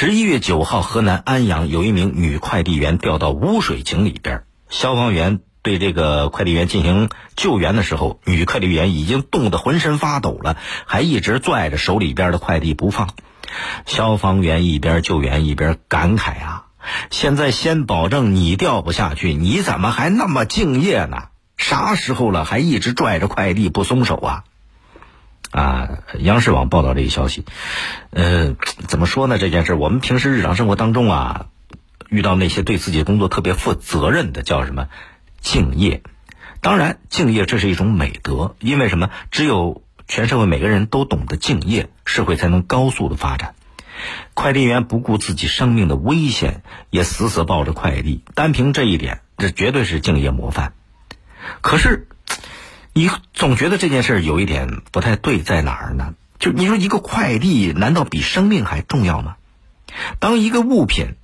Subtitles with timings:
[0.00, 10.56] 十一月九号，河南安阳有一名女快递员掉到污水井里边，消防员对这个快递员进行救援的时候，女快递员已经冻得浑身发抖了，
[10.86, 13.08] 还一直拽着手里边的快递不放。
[13.86, 16.66] 消防员一边救援一边感慨啊
[17.10, 21.24] ：“现在先保证你掉不下去，你怎么还那么敬业呢？
[21.56, 24.44] 啥时候了还一直拽着快递不松手啊？”
[25.50, 27.44] 啊，央视网报道这一消息，
[28.10, 28.54] 呃，
[28.86, 29.38] 怎么说呢？
[29.38, 31.46] 这件事，我们平时日常生活当中啊，
[32.10, 34.88] 遇到那些对自己工作特别负责任的，叫什么
[35.40, 36.02] 敬业？
[36.60, 39.08] 当然，敬业这是一种美德，因为什么？
[39.30, 43.54] 只有全社会每个人都懂得敬业，社会才能高速的发展。
[44.34, 50.74] 快递员不顾自己生命的危险，也死死抱着快递，单凭这一点，这绝对是敬业模范。
[51.62, 52.07] 可是。
[52.98, 56.14] 你总觉得这件事有一点不太对，在哪儿呢？
[56.40, 59.36] 就你说一个快递，难道比生命还重要吗？
[60.18, 61.14] 当一个物品、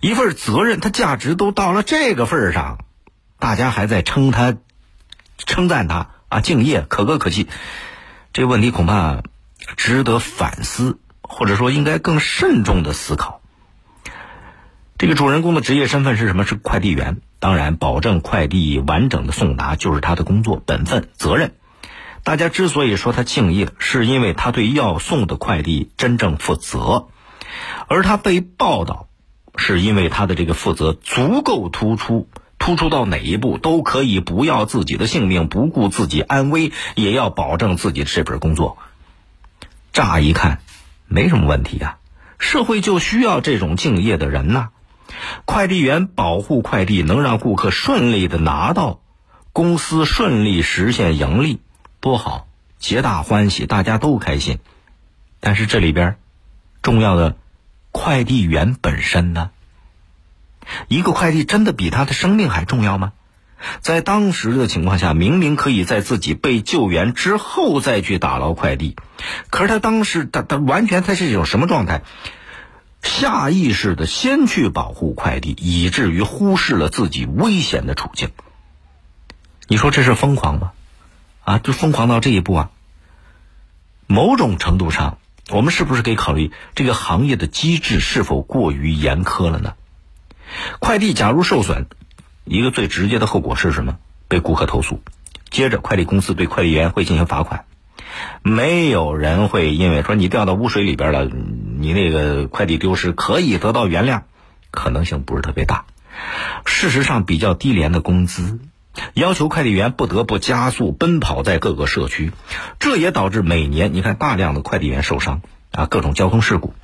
[0.00, 2.84] 一份责任，它价值都到了这个份儿上，
[3.38, 4.58] 大家还在称它、
[5.38, 7.48] 称赞它啊，敬业、可歌可泣，
[8.34, 9.22] 这问题恐怕
[9.78, 13.40] 值得反思，或者说应该更慎重的思考。
[15.06, 16.44] 这个主人公的职业身份是什么？
[16.44, 17.18] 是快递员。
[17.38, 21.54] 当然，保证快递完整的送达就是他的工作本分责任。
[22.24, 27.06] 大家之所以说他敬业，是因为他对要送的快递真正负责；
[27.86, 29.06] 而他被报道，
[29.54, 38.76] 是因为他的这个负责足够突出，突出到哪一步都可以不要自己的性命，不顾自己安危，也要保证自己的这份工作。
[39.92, 40.58] 乍一看，
[41.06, 41.98] 没什么问题呀，
[42.40, 44.70] 社会就需要这种敬业的人呐。
[45.44, 49.00] 快递员保护快递，能让顾客顺利的拿到，
[49.52, 51.60] 公司顺利实现盈利，
[52.00, 52.46] 多好，
[52.78, 54.58] 皆大欢喜，大家都开心。
[55.40, 56.16] 但是这里边
[56.82, 57.36] 重要的
[57.92, 59.50] 快递员本身呢？
[60.88, 63.12] 一个快递真的比他的生命还重要吗？
[63.80, 68.96] 在当时的情况下，明明可以在自己被救援之后再去打捞快递，
[69.48, 72.02] 可是他当时他他完全他是一种什么状态？
[73.06, 78.30] 下意识的先去保护快递，以至于忽视了自己危险的处境。
[79.68, 80.72] 你说这是疯狂吗？
[81.44, 82.70] 啊，就疯狂到这一步啊！
[84.06, 85.18] 某种程度上，
[85.50, 89.74] 我们是不是可以考虑这个行业的机制是否过于严苛了呢？
[90.80, 91.86] 快递假如受损，
[92.44, 93.98] 一个最直接的后果是什么？
[94.28, 95.00] 被顾客投诉，
[95.50, 97.64] 接着快递公司对快递员会进行罚款。
[98.42, 101.30] 没有人会因为说你掉到污水里边了。
[101.86, 104.22] 你那个快递丢失可以得到原谅，
[104.72, 105.84] 可能性不是特别大。
[106.64, 108.58] 事实上，比较低廉的工资
[109.14, 112.32] 要求快递员不得不加速奔跑在各个社区，
[112.80, 116.74] 这也导致每年你看大量的快递员受伤啊，各种交通事故。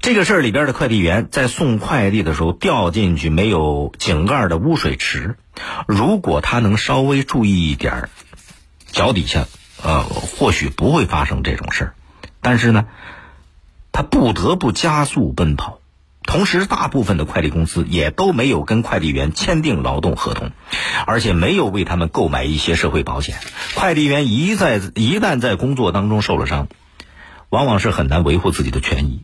[0.00, 5.36] 这个事儿里边的快递员在送快递的时候掉进去没有井盖的污水池，
[5.86, 8.08] 如果他能稍微注意一点，
[8.90, 9.46] 脚底下
[9.80, 11.94] 呃或许不会发生这种事儿。
[12.42, 12.86] 但是呢，
[13.92, 15.78] 他不得不加速奔跑，
[16.24, 20.50] 同时大部分的快递公司也都没有跟快递员签订劳动合同，
[21.06, 23.38] 而且没有为他们购买一些社会保险。
[23.74, 26.68] 快递员一在一旦在工作当中受了伤，
[27.48, 29.22] 往往是很难维护自己的权益，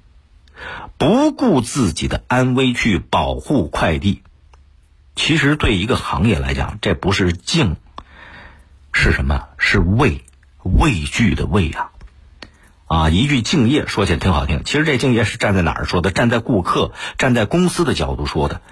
[0.97, 4.23] 不顾自己的安危去保护快递。
[5.17, 7.77] 其实对一个行业来讲，这不是敬，
[8.93, 9.49] 是什么？
[9.59, 10.25] 是畏，
[10.63, 11.91] 畏惧的畏啊！
[12.89, 16.11] 啊，一句敬业说起来挺好听，其实这敬业是站在哪儿说的？
[16.11, 18.63] 站在顾客、站在公司的角度说的。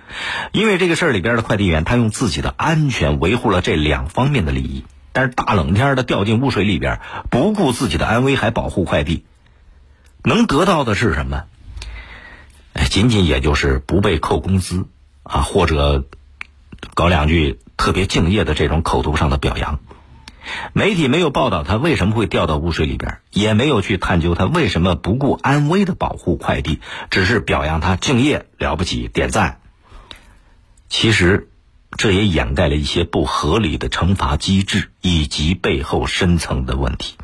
[0.52, 4.84] 因为这个事儿里边的快递员，他用自己的安全维护了这两方面的利益。
[5.12, 7.00] 但是大冷天的掉进污水里边，
[7.30, 9.24] 不顾自己的安危还保护快递，
[10.24, 11.44] 能得到的是什么？
[12.72, 14.86] 哎，仅仅也就是不被扣工资
[15.24, 16.04] 啊，或者
[16.94, 19.78] 搞两句特别敬业的这种口头上的表扬。
[20.72, 29.60] 媒体没有报道他为什么会掉到污水里边，也没有去探究他为什么不顾安危的保护快递，只是表扬他敬业了不起，点赞。
[30.88, 31.48] 其实，
[31.96, 37.16] 这也掩盖了一些不合理的惩罚机制以及背后深层的问题。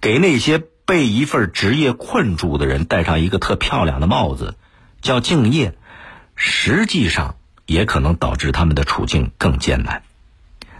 [0.00, 4.56] 给那些被一份职业困住的人戴上一个特漂亮的帽子，
[5.00, 5.74] 叫敬业，
[6.34, 7.36] 实际上
[7.66, 10.02] 也可能导致他们的处境更艰难。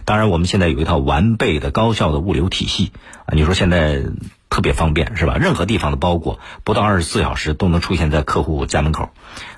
[0.07, 2.93] 当然，我们现在有一套完备的、高效的物流体系
[3.25, 3.35] 啊！
[3.35, 4.03] 你说现在
[4.49, 5.35] 特别方便是吧？
[5.35, 9.09] 任何地方的包裹不到二十四小时都能出现在客户家门口，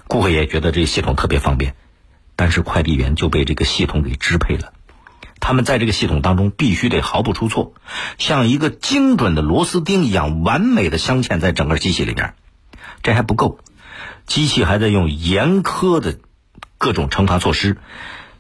[0.08, 1.76] 顾客也觉得这系统特别方便。
[2.36, 4.74] 但是快递员就被这个系统给支配了，
[5.40, 7.74] 他们在这个系统当中必须得毫不出错，
[8.18, 12.34] 像一个精准的螺丝钉一样完美的镶嵌在整个机器里边。
[13.04, 13.60] 这还不够，
[14.26, 16.18] 机器还在用严苛的
[16.80, 17.78] 各种惩罚措施，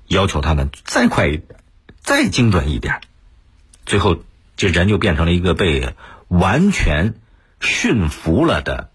[0.07, 1.59] 要求他们再快一点，
[2.09, 3.01] 再精准一点。
[3.85, 4.17] 最后，
[4.57, 5.93] 这人就变成了一个被
[6.27, 7.13] 完全
[7.61, 8.89] 驯服了的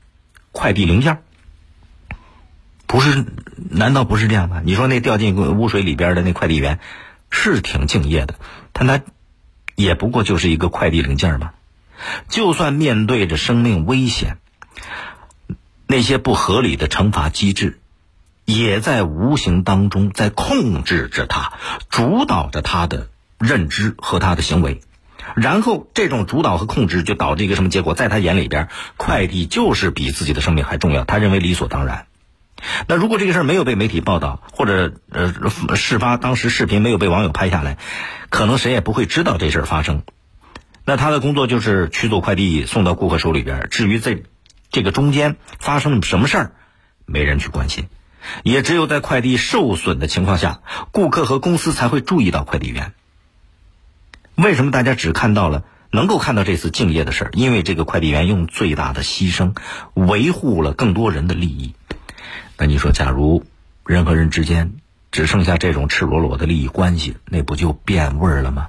[0.51, 1.23] 快递零件。
[2.89, 3.25] 不是？
[3.71, 4.63] 难道不是这样吗？
[4.65, 6.81] 你说那掉进污水里边的那快递员
[7.31, 8.35] 是挺敬业的，
[8.73, 9.01] 但他
[9.77, 11.55] 也不过就是一个快递零件吧。
[12.29, 14.39] 就算面对着生命危险，
[15.87, 17.79] 那些不合理的惩罚机制，
[18.45, 21.53] 也在无形当中在控制着他，
[21.89, 23.09] 主导着他的
[23.39, 24.81] 认知和他的行为。
[25.37, 27.95] 然后，这种主导和控制就导致一个什么结果？
[27.95, 28.69] 在他眼里边，
[28.99, 32.07] 快递就是比自己的生命还重要，他认为理所当然。
[32.87, 35.33] 那如果这个事儿没有被媒体报道，或者呃
[35.77, 37.79] 事发当时视频没有被网友拍下来，
[38.29, 40.03] 可能谁也不会知道这事儿发生。
[40.85, 43.69] 那他的工作就是取走快递送到顾客手里边。
[43.71, 44.23] 至于这
[44.71, 46.53] 这个中间发生了什么事儿，
[47.07, 47.87] 没人去关心。
[48.43, 50.61] 也只有在快递受损的情况下，
[50.93, 52.93] 顾客和公司才会注意到快递员。
[54.35, 57.31] 为什么大家只看到了能够看到这次敬业的事儿？
[57.35, 59.57] 因为这个快递员用最大的牺牲
[59.95, 61.75] 维护了更多人的利益。
[62.57, 63.45] 那你说，假如
[63.87, 64.75] 人和人之间
[65.13, 68.69] 只剩下这种赤裸裸的利益关系，那不就变味儿了吗？